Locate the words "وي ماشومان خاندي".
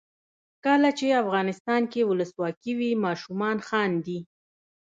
2.79-4.19